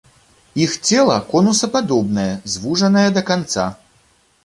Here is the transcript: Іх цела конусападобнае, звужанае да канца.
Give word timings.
Іх 0.65 0.71
цела 0.91 1.17
конусападобнае, 1.35 2.27
звужанае 2.57 3.09
да 3.19 3.27
канца. 3.33 3.73